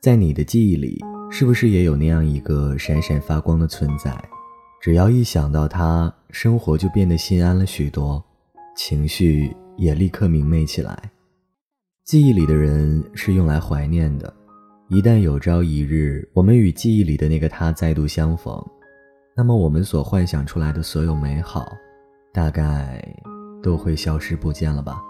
[0.00, 0.98] 在你的记忆里，
[1.30, 4.16] 是不是也有那样一个闪闪发光的存在？
[4.80, 8.24] 只要一想到他，生活就变得心安了许多，
[8.76, 10.96] 情绪也立刻明媚起来。
[12.04, 14.32] 记忆里的人是用来怀念的，
[14.88, 18.64] 一旦有朝一日我们与记忆里的那个他再度相逢，
[19.36, 21.66] 那么我们所幻想出来的所有美好，
[22.32, 23.04] 大概
[23.62, 25.02] 都会消失不见了吧。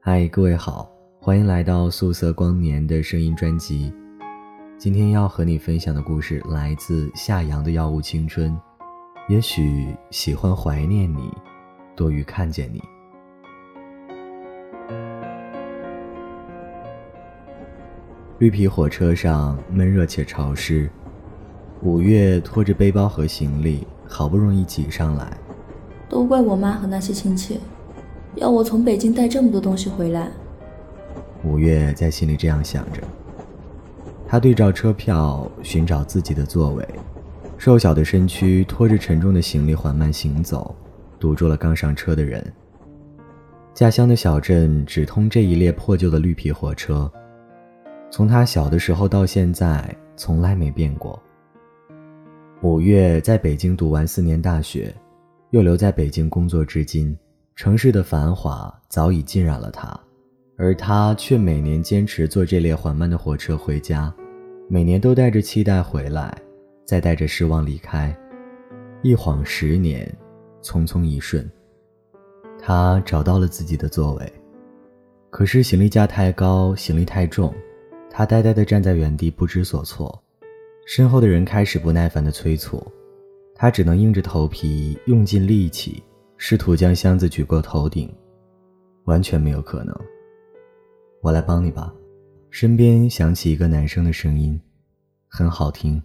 [0.00, 0.88] 嗨，各位好，
[1.20, 3.92] 欢迎来到素色光年的声音专辑。
[4.78, 8.52] 今天要和你分享的故事来自夏阳的《药物青春》。
[9.28, 11.32] 也许喜欢怀念你，
[11.96, 12.80] 多于看见你。
[18.38, 20.88] 绿皮火车上闷热且潮湿，
[21.82, 25.36] 五月拖着背包和行李，好不容易挤上来。
[26.08, 27.60] 都怪我妈和那些亲戚。
[28.36, 30.30] 要我从北京带这么多东西回来，
[31.42, 33.02] 五月在心里这样想着。
[34.28, 36.86] 他对照车票，寻找自己的座位，
[37.56, 40.74] 瘦小的身躯拖着沉重的行李缓慢行走，
[41.18, 42.44] 堵住了刚上车的人。
[43.72, 47.10] 家乡的小镇只通这一列破旧的绿皮火车，
[48.10, 51.18] 从他小的时候到现在，从来没变过。
[52.66, 54.92] 五月在北京读完四年大学，
[55.50, 57.16] 又留在北京工作至今。
[57.54, 59.96] 城市的繁华早已浸染了他，
[60.56, 64.12] 而他却每年坚持坐这列缓慢的火车回家，
[64.68, 66.36] 每年都带着期待回来，
[66.84, 68.12] 再带着失望离开。
[69.00, 70.12] 一晃十年，
[70.60, 71.48] 匆匆一瞬，
[72.60, 74.32] 他找到了自己的座位，
[75.30, 77.54] 可是行李架太高，行李太重，
[78.10, 80.20] 他呆呆地站在原地不知所措。
[80.86, 82.80] 身后的人开始不耐烦的催促，
[83.56, 86.00] 他只能硬着头皮，用尽力气。
[86.38, 88.08] 试图将箱子举过头顶，
[89.04, 89.96] 完全没有可能。
[91.22, 91.92] 我来帮你吧。
[92.50, 94.60] 身边响起一个男生的声音，
[95.28, 96.00] 很好听。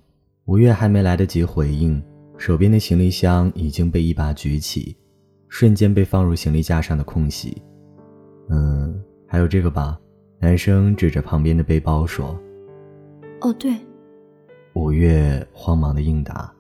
[0.46, 2.02] 吴越还没来得及回应，
[2.38, 4.98] 手边的行李箱已经被一把举起，
[5.48, 7.62] 瞬间被放入行李架上的空隙。
[8.50, 10.00] 嗯，还有这个吧。
[10.40, 12.40] 男生指着旁边的背包说
[13.42, 13.76] ：“哦，对。”
[14.74, 16.52] 五月慌忙的应答。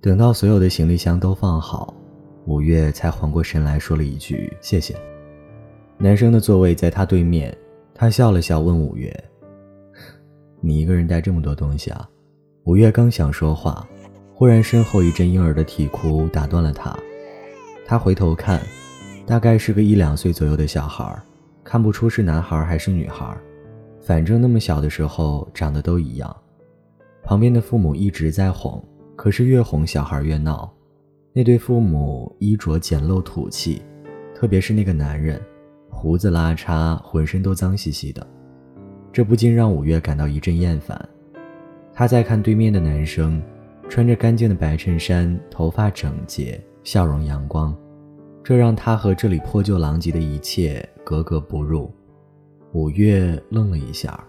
[0.00, 1.94] 等到所有的行李箱都放好。
[2.44, 4.94] 五月才缓过神来说了一句：“谢谢。”
[5.98, 7.56] 男生的座位在他对面，
[7.92, 9.12] 他笑了笑问五月
[10.60, 12.08] ：“你一个人带这么多东西啊？”
[12.64, 13.84] 五月刚想说话，
[14.32, 16.96] 忽然身后一阵婴儿的啼哭打断了他。
[17.84, 18.60] 他回头看，
[19.26, 21.16] 大概是个一两岁左右的小孩，
[21.64, 23.36] 看不出是男孩还是女孩，
[24.00, 26.36] 反正那么小的时候长得都一样。
[27.26, 28.80] 旁边的父母一直在哄，
[29.16, 30.72] 可是越哄小孩越闹。
[31.32, 33.82] 那对父母衣着简陋土气，
[34.32, 35.42] 特别是那个男人，
[35.90, 38.24] 胡子拉碴，浑身都脏兮兮的，
[39.12, 40.96] 这不禁让五月感到一阵厌烦。
[41.92, 43.42] 他在看对面的男生，
[43.88, 47.76] 穿着干净的白衬衫，头发整洁，笑容阳光，
[48.44, 51.92] 这让他和这里破旧狼藉的一切格格不入。
[52.72, 54.24] 五月愣了一下，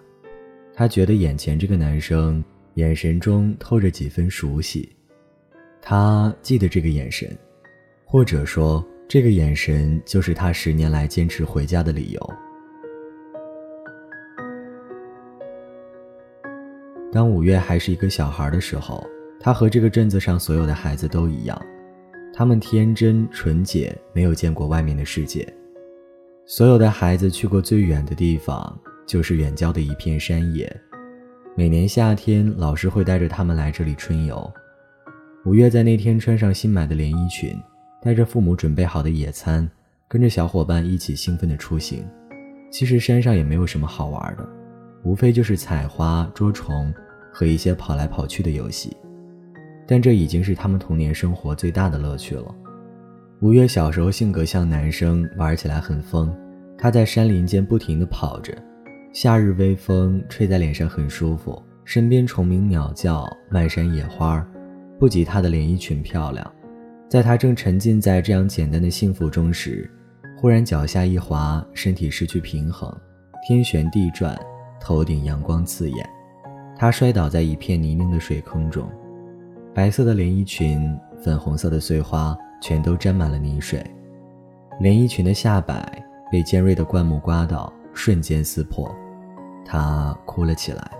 [0.74, 2.42] 他觉得眼前这个男生
[2.78, 4.88] 眼神中透着几分熟悉。
[5.82, 7.36] 他记得这个眼神，
[8.04, 12.34] 或者说，这个眼神就是他十年来坚持回家的理由。
[17.10, 19.04] 当五月还是一个小孩的时候，
[19.40, 21.60] 他和这个镇子上所有的孩子都一样，
[22.32, 25.44] 他们天真纯洁，没有见过外面的世界。
[26.46, 30.80] 所有的孩子去过最远的地方，就是远郊的一片山野。
[31.58, 34.48] 每年夏天，老师会带着他们来这里春游。
[35.44, 37.52] 五月在那天穿上新买的连衣裙，
[38.00, 39.68] 带着父母准备好的野餐，
[40.06, 42.06] 跟着小伙伴一起兴奋地出行。
[42.70, 44.48] 其实山上也没有什么好玩的，
[45.02, 46.94] 无非就是采花、捉虫
[47.32, 48.96] 和一些跑来跑去的游戏。
[49.84, 52.54] 但这已经是他们童年生活最大的乐趣了。
[53.40, 56.32] 五月小时候性格像男生，玩起来很疯。
[56.78, 58.56] 他在山林间不停地跑着，
[59.12, 64.46] 夏日微风吹在脸上很舒服，身边虫鸣鸟叫，漫山野花。
[64.98, 66.52] 不及她的连衣裙漂亮，
[67.08, 69.88] 在她正沉浸在这样简单的幸福中时，
[70.36, 72.92] 忽然脚下一滑，身体失去平衡，
[73.46, 74.36] 天旋地转，
[74.80, 76.04] 头顶阳光刺眼，
[76.76, 78.88] 她摔倒在一片泥泞的水坑中，
[79.72, 83.80] 白色的连衣裙、粉红色的碎花全都沾满了泥水，
[84.80, 88.94] 连衣裙的下摆被尖锐的灌木刮到，瞬间撕破，
[89.66, 90.90] 他哭了起来。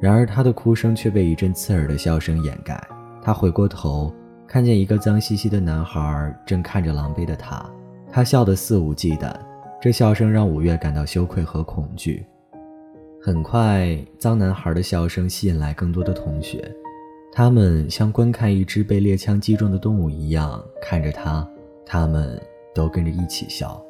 [0.00, 2.80] 然而，他的哭声却被一阵刺耳的笑声掩盖。
[3.20, 4.14] 他回过头，
[4.46, 7.68] 看见一个脏兮兮的男孩正看着狼狈的他，
[8.12, 9.34] 他笑得肆无忌惮，
[9.80, 12.24] 这笑声让五月感到羞愧和恐惧。
[13.20, 16.72] 很快，脏男孩的笑声吸引来更多的同学，
[17.32, 21.44] 他们像观看一只被猎枪击中的动物一样看着他，
[21.84, 22.40] 他们
[22.72, 23.84] 都跟着一起笑。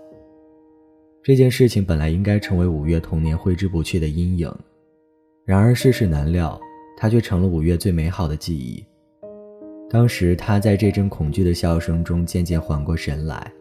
[1.25, 4.53] 这件事情本来应该成为五月童年挥之不去的阴影，
[5.45, 6.61] 然而世事难料，
[6.97, 8.85] 它却成了五月最美好的记忆。
[9.89, 13.53] 当时他在这阵恐惧的笑声中渐渐缓过神来，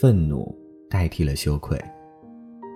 [0.00, 0.56] 愤怒
[0.88, 1.78] 代替了羞愧。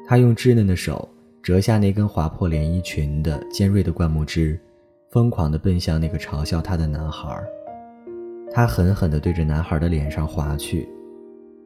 [0.07, 1.09] 他用稚嫩的手
[1.43, 4.61] 折下那根划破连衣裙的尖锐的灌木枝，
[5.11, 7.43] 疯狂地奔向那个嘲笑他的男孩。
[8.53, 10.87] 他狠狠地对着男孩的脸上划去，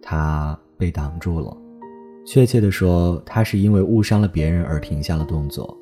[0.01, 1.57] 他被挡住了。
[2.27, 5.77] 确切地说，他是因为误伤了别人而停下了动作。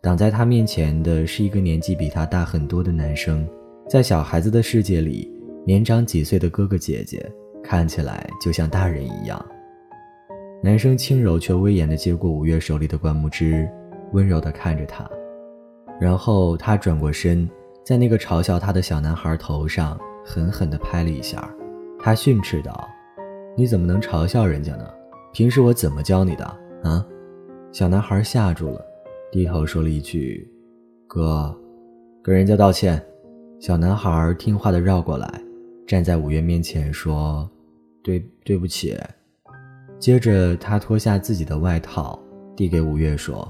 [0.00, 3.48] 挡在他面前的是一个年纪比他大很多的男生。
[3.88, 5.32] 在小孩子的世界里，
[5.64, 7.24] 年长几岁的哥哥姐姐
[7.64, 9.44] 看起来就像大人一样。
[10.62, 13.68] 男生轻柔却威严地接过五月手里的灌木枝，
[14.12, 15.08] 温柔地看着他，
[15.98, 17.48] 然后他转过身，
[17.82, 21.48] 在那个嘲笑他的小男孩头上狠狠地拍了一下。
[21.98, 22.88] 他训斥道
[23.56, 24.88] ：“你怎么能嘲笑人家呢？
[25.38, 26.44] 平时我怎么教你的？
[26.82, 27.06] 啊？”
[27.70, 28.84] 小男孩吓住了，
[29.30, 30.52] 低头说了一句
[31.06, 31.56] ：“哥，
[32.24, 33.00] 跟人家道歉。”
[33.60, 35.40] 小男孩听话的绕过来，
[35.86, 37.48] 站在五月面前说
[38.02, 38.98] ：“对，对不起。”
[40.00, 42.20] 接着他脱下自己的外套，
[42.56, 43.48] 递给五月说：“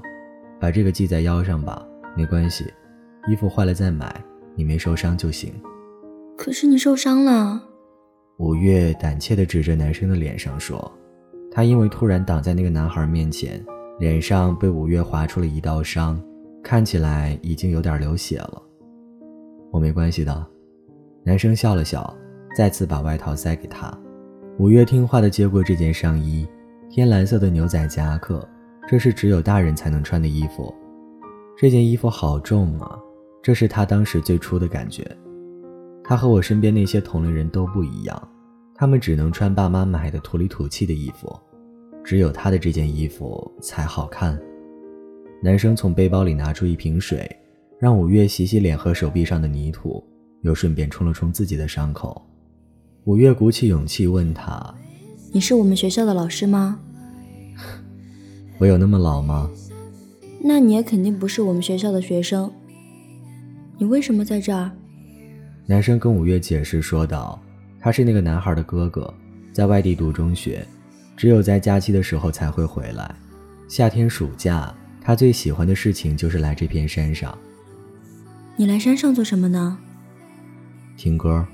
[0.60, 1.82] 把这个系在腰上吧，
[2.14, 2.66] 没关系，
[3.30, 4.14] 衣服坏了再买，
[4.54, 5.54] 你没受伤就行。”
[6.36, 7.62] 可是你受伤了。
[8.36, 10.78] 五月胆怯的指着男生的脸上说
[11.58, 13.60] ：“他因为突然挡在那个男孩面前，
[13.98, 16.16] 脸上被五月划出了一道伤，
[16.62, 18.62] 看起来已经有点流血了。”
[19.72, 20.46] 我没关系的，
[21.24, 22.16] 男生笑了笑，
[22.54, 23.92] 再次把外套塞给他。
[24.60, 26.46] 五月听话的接过这件上衣，
[26.88, 28.48] 天蓝色的牛仔夹克，
[28.86, 30.72] 这是只有大人才能穿的衣服。
[31.56, 32.96] 这件衣服好重啊，
[33.42, 35.04] 这是他当时最初的感觉。
[36.04, 38.28] 他和我身边那些同龄人都不一样，
[38.76, 41.28] 他们只能穿爸妈买的土里土气的衣服，
[42.04, 44.38] 只有他的这件衣服才好看。
[45.42, 47.28] 男生从背包里拿出一瓶水。
[47.78, 50.02] 让五月洗洗脸和手臂上的泥土，
[50.42, 52.20] 又顺便冲了冲自己的伤口。
[53.04, 54.74] 五月鼓起勇气问他
[55.30, 56.80] ：“你是我们学校的老师吗
[58.58, 59.48] ？”“我有那么老吗
[60.42, 62.50] ？”“那你也肯定不是我们学校的学生。
[63.78, 64.72] 你为什么在这儿？”
[65.64, 67.40] 男生跟五月解释说道
[67.78, 69.14] ：“他是那个男孩的哥哥，
[69.52, 70.66] 在外地读中学，
[71.18, 73.12] 只有在假期的时候才会回来。
[73.66, 77.36] 夏天暑假，他最喜欢的事情就是来这片山上。”
[78.54, 79.76] 你来山上做什么呢？
[80.96, 81.44] 听歌。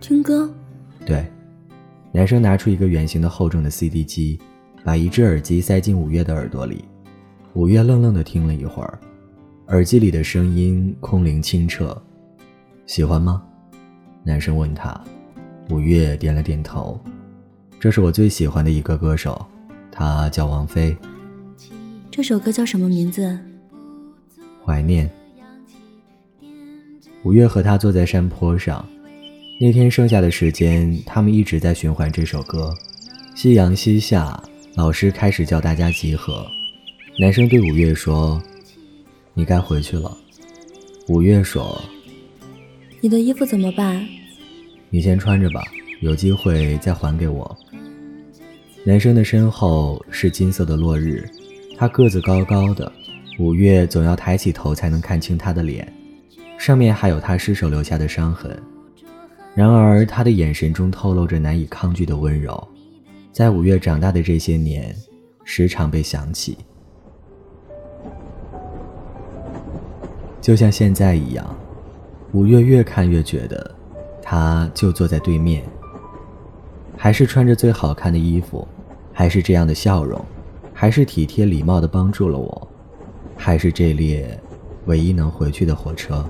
[0.00, 0.54] 听歌。
[1.06, 1.26] 对，
[2.12, 4.38] 男生拿出一个圆形的厚重的 CD 机，
[4.84, 6.84] 把一只耳机塞进五月的耳朵里。
[7.54, 8.98] 五月愣愣地听了一会儿，
[9.68, 11.96] 耳机里的声音空灵清澈。
[12.84, 13.42] 喜欢吗？
[14.22, 15.02] 男生问他。
[15.70, 17.00] 五月点了点头。
[17.78, 19.46] 这是我最喜欢的一个歌手，
[19.90, 20.96] 她叫王菲。
[22.10, 23.38] 这首歌叫什么名字？
[24.64, 25.10] 怀念。
[27.22, 28.86] 五月和他坐在山坡上，
[29.60, 32.72] 那天剩下的时间，他们一直在循环这首歌。
[33.34, 34.42] 夕阳西下，
[34.74, 36.46] 老师开始叫大家集合。
[37.18, 38.40] 男生对五月说
[39.34, 40.16] ：“你该回去了。”
[41.08, 41.80] 五月说
[43.00, 44.06] ：“你的衣服怎么办？
[44.88, 45.62] 你先穿着吧，
[46.00, 47.56] 有机会再还给我。”
[48.84, 51.28] 男生的身后是金色的落日，
[51.76, 52.90] 他个子高高的，
[53.38, 55.92] 五月总要抬起头才能看清他的脸。
[56.56, 58.56] 上面还有他失手留下的伤痕，
[59.54, 62.66] 然而他的眼神中透露着难以抗拒的温柔，
[63.32, 64.96] 在五月长大的这些年，
[65.44, 66.56] 时常被想起，
[70.40, 71.56] 就像现在一样。
[72.32, 73.74] 五月越看越觉得，
[74.22, 75.62] 他就坐在对面，
[76.96, 78.66] 还是穿着最好看的衣服，
[79.12, 80.22] 还是这样的笑容，
[80.72, 82.68] 还是体贴礼貌的帮助了我，
[83.36, 84.38] 还是这列
[84.86, 86.28] 唯一能回去的火车。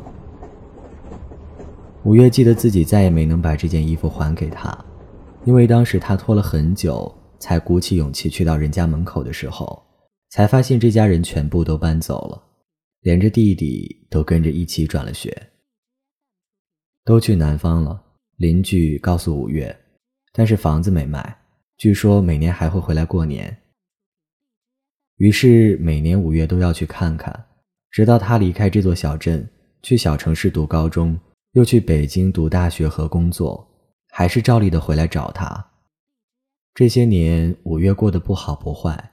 [2.04, 4.76] 五月记得自己再也没能把这件衣服还给他，
[5.44, 9.82] 因为当时他拖了很久才鼓起勇气去到人家门口的时候，
[10.30, 12.42] 才发现这家人全部都搬走了，
[13.00, 15.50] 连着弟弟都跟着一起转了学，
[17.04, 18.02] 都去南方了。
[18.36, 19.76] 邻居告诉五月，
[20.36, 21.38] 但是房子没卖，
[21.78, 23.56] 据说每年还会回来过年。
[25.16, 27.46] 于是每年五月都要去看看，
[27.90, 29.48] 直到他离开这座小镇，
[29.80, 31.18] 去小城市读高中。
[31.52, 33.66] 又去北京读大学和工作，
[34.10, 35.70] 还是照例的回来找他。
[36.74, 39.12] 这些年，五月过得不好不坏，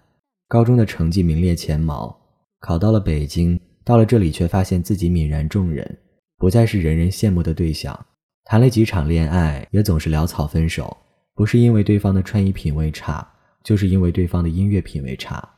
[0.50, 2.14] 高中的成绩名列前茅，
[2.60, 6.00] 考到了北京，到了这里却发现自己泯然众人，
[6.38, 7.98] 不再是人人羡慕的对象。
[8.44, 10.98] 谈了几场恋爱，也总是潦草分手，
[11.34, 13.28] 不是因为对方的穿衣品味差，
[13.64, 15.58] 就是因为对方的音乐品味差。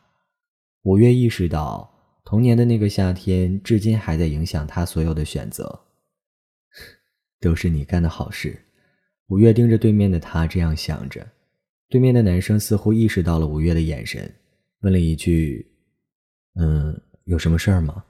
[0.84, 5.88] 五月意识到，童年的那个夏天，至今还在影响他所有的选择。
[7.42, 8.66] 都是你干的好事。
[9.28, 11.28] 五月盯着对面的他，这样想着。
[11.90, 14.34] 对面的男生似乎意识到了五月的眼神，
[14.82, 15.72] 问了一句
[16.56, 18.06] ：“嗯，有什么事儿吗？”“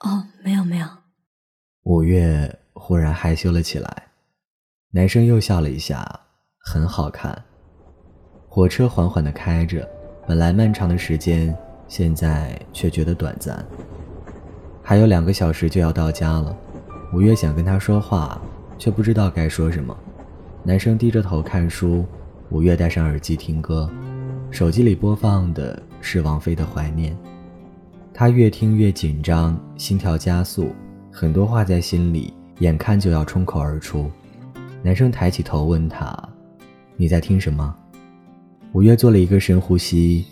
[0.00, 0.86] 哦，没有，没有。”
[1.84, 4.08] 五月忽然害羞了起来。
[4.90, 6.25] 男生又笑了一下，
[6.68, 7.40] 很好看。
[8.48, 9.88] 火车缓缓地开着，
[10.26, 11.56] 本来漫长的时间，
[11.86, 13.64] 现在却觉得短暂。
[14.82, 16.56] 还有两个小时就要到家了。
[17.12, 18.40] 五月想跟他说话，
[18.76, 19.96] 却不知道该说什么。
[20.64, 22.04] 男生低着头看书。
[22.50, 23.90] 五月戴上耳机听歌，
[24.52, 27.12] 手机里播放的是王菲的《怀念》。
[28.14, 30.72] 他越听越紧张，心跳加速，
[31.10, 34.08] 很多话在心里，眼看就要冲口而出。
[34.80, 36.16] 男生抬起头问他
[36.96, 37.74] ：“你在听什么？”
[38.72, 40.24] 五月做了一个深呼吸，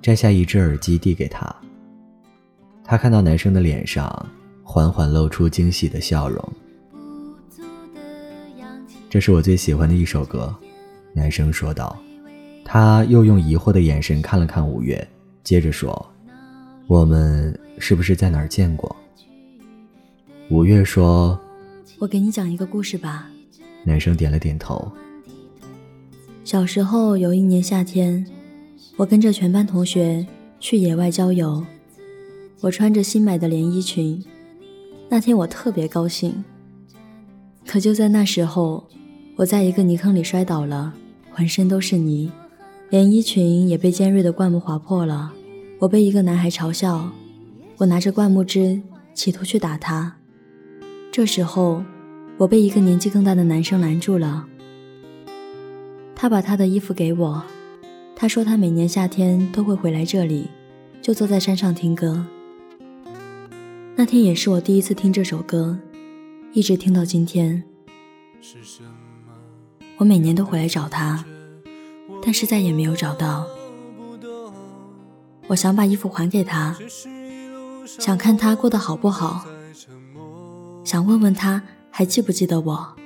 [0.00, 1.54] 摘下一只耳机递给他。
[2.82, 4.26] 他看到男生的脸上
[4.62, 6.52] 缓缓露出惊喜的笑容。
[9.10, 10.54] 这是我最喜欢的一首歌。
[11.12, 11.96] 男生说道，
[12.64, 15.06] 他又用疑惑的眼神看了看五月，
[15.42, 16.10] 接着说
[16.86, 18.94] ：“我们是不是在哪儿见过？”
[20.50, 21.38] 五月说
[21.98, 23.28] ：“我给你讲一个故事吧。”
[23.84, 24.90] 男生点了点头。
[26.46, 28.24] 小时候有一年夏天，
[28.96, 30.24] 我跟着全班同学
[30.60, 31.66] 去野外郊游，
[32.60, 34.24] 我穿着新买的连衣裙，
[35.08, 36.44] 那天我特别高兴。
[37.66, 38.86] 可就在那时候，
[39.34, 40.94] 我在一个泥坑里摔倒了。
[41.32, 42.30] 浑身都是泥，
[42.90, 45.32] 连衣裙也被尖锐的灌木划破了。
[45.80, 47.10] 我被一个男孩嘲笑，
[47.78, 48.80] 我拿着灌木枝
[49.14, 50.16] 企图去打他。
[51.10, 51.82] 这时候，
[52.38, 54.46] 我被一个年纪更大的男生拦住了。
[56.18, 57.42] 他把他的衣服给我，
[58.16, 60.48] 他说他每年夏天都会回来这里，
[61.02, 62.24] 就坐在山上听歌。
[63.94, 65.78] 那天也是我第一次听这首歌，
[66.54, 67.62] 一直听到今天。
[69.98, 71.22] 我每年都回来找他，
[72.22, 73.46] 但是再也没有找到。
[75.48, 76.74] 我想把衣服还给他，
[77.86, 79.44] 想看他过得好不好，
[80.82, 82.96] 想问问他还记不记得我，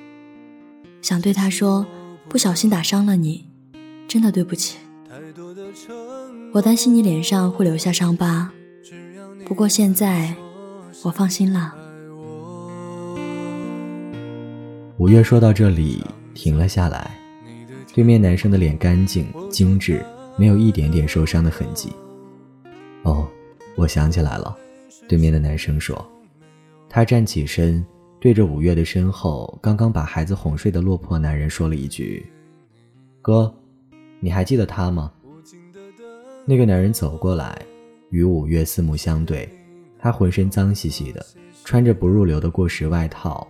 [1.02, 1.84] 想对他说
[2.30, 3.44] 不小心打伤了你，
[4.06, 4.78] 真的对不起。
[6.54, 8.48] 我担心你脸上会留下伤疤，
[9.44, 10.32] 不过现在
[11.02, 11.74] 我放心了。
[14.98, 16.02] 五月说到这里。
[16.32, 17.10] 停了下来，
[17.92, 20.02] 对面男生的脸干净精致，
[20.38, 21.92] 没有一点点受伤的痕迹。
[23.02, 23.28] 哦，
[23.74, 24.56] 我想起来了，
[25.06, 26.08] 对面的男生说。
[26.88, 27.84] 他站起身，
[28.20, 32.24] 对着五月的身后刚刚把孩子哄睡的落魄男人说了一句
[33.22, 33.52] ：“哥，
[34.20, 35.10] 你还记得他吗？”
[36.44, 37.58] 那个男人走过来，
[38.10, 39.48] 与五月四目相对。
[39.98, 41.24] 他浑身脏兮兮的，
[41.64, 43.46] 穿着不入流的过时外套，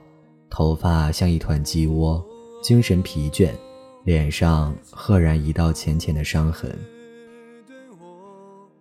[0.49, 2.25] 头发像一团鸡窝。
[2.62, 3.50] 精神疲倦，
[4.05, 6.71] 脸上赫然一道浅浅的伤痕。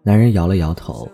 [0.03, 1.09] 男人摇了摇头，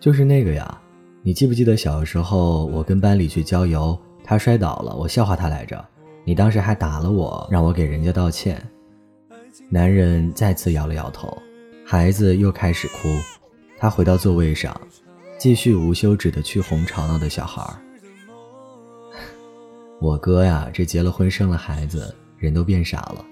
[0.00, 0.80] 就是那个呀。
[1.22, 5.84] 你记不记得小时候我跟班里去郊游，他摔倒了，我笑话他来着。
[6.24, 8.62] 你当时还打了我，让我给人家道歉。
[9.68, 11.36] 男人再次摇了摇头，
[11.84, 13.08] 孩子又开始哭。
[13.78, 14.78] 他回到座位上，
[15.38, 17.62] 继续无休止的去哄吵闹的小孩。
[20.00, 23.24] 我哥呀，这结了婚生了孩子，人都变傻了。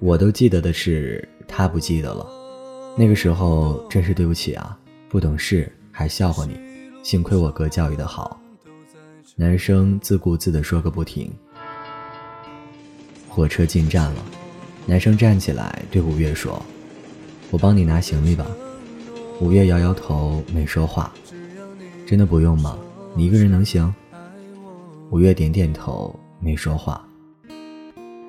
[0.00, 2.26] 我都记得的事，他不记得了。
[2.96, 4.78] 那个时候真是对不起啊，
[5.08, 6.65] 不懂事还笑话你。
[7.06, 8.36] 幸亏我哥教育的好。
[9.36, 11.30] 男生自顾自地说个不停。
[13.28, 14.24] 火车进站了，
[14.86, 16.60] 男生站起来对五月说
[17.52, 18.44] ：“我帮你拿行李吧。”
[19.40, 21.12] 五月摇摇头，没说话。
[22.04, 22.76] 真的不用吗？
[23.14, 23.94] 你一个人能行？
[25.10, 27.06] 五月点点头，没说话。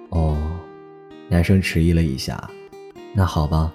[0.10, 0.38] 哦，
[1.28, 2.48] 男生迟疑了一下，
[3.16, 3.74] 那好吧。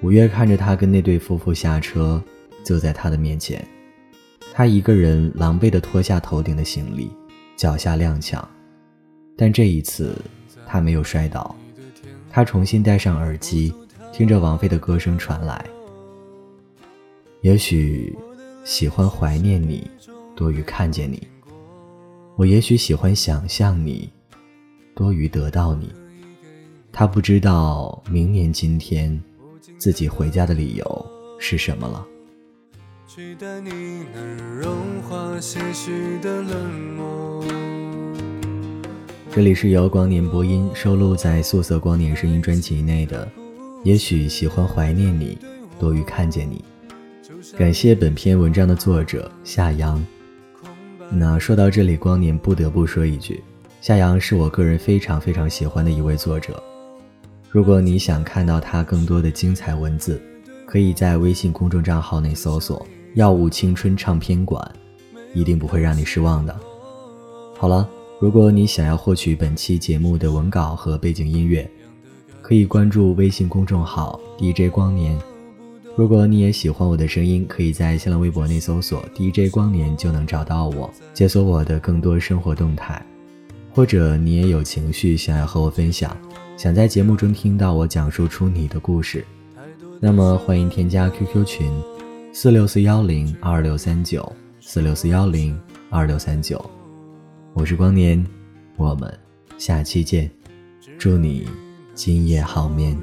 [0.00, 2.22] 五月看着他跟那对夫妇下车，
[2.64, 3.64] 就在他的面前。
[4.52, 7.10] 他一个人狼狈地脱下头顶的行李，
[7.56, 8.42] 脚下踉跄。
[9.36, 10.16] 但这一次，
[10.66, 11.54] 他没有摔倒。
[12.30, 13.72] 他重新戴上耳机，
[14.12, 15.64] 听着王菲的歌声传来。
[17.42, 18.16] 也许，
[18.64, 19.88] 喜欢怀念你，
[20.34, 21.26] 多于看见你。
[22.36, 24.10] 我也许喜欢想象你，
[24.94, 25.92] 多于得到你。
[26.92, 29.20] 他不知道明年今天，
[29.78, 31.06] 自己回家的理由
[31.40, 32.06] 是什么了。
[33.14, 33.70] 取代你
[34.12, 37.44] 能融化些许的冷漠
[39.30, 43.28] 这里是由光年播音收录在素色光年声音专辑内的。
[43.84, 45.38] 也许喜欢怀念你
[45.78, 46.64] 多于看见你。
[47.56, 50.04] 感谢本篇文章的作者夏阳。
[51.08, 53.40] 那说到这里，光年不得不说一句，
[53.80, 56.60] 夏阳是我个人非常非常喜欢的一位作者。
[57.48, 60.20] 如果你想看到他更多的精彩文字，
[60.66, 64.60] 可以在微信公众账号内搜索“药物青春唱片馆”，
[65.34, 66.54] 一定不会让你失望的。
[67.56, 67.88] 好了，
[68.20, 71.68] 如果你想要获取本期节目的文稿和背景音乐，
[72.42, 75.18] 可以关注微信公众号 DJ 光年。
[75.96, 83.00] 如果你也喜欢我的声音，可以在新浪微博内搜索 DJ 光年就能找到我，解锁我的更多生活动态。
[83.72, 86.16] 或者你也有情绪想要和我分享。
[86.56, 89.24] 想在节目中听到我讲述出你的故事，
[90.00, 91.72] 那么欢迎添加 QQ 群
[92.36, 95.56] 四六四幺零二六三九四六四幺零
[95.88, 96.60] 二六三九，
[97.52, 98.26] 我是光年，
[98.76, 99.16] 我们
[99.56, 100.28] 下期见，
[100.98, 101.48] 祝你
[101.94, 102.98] 今夜好眠。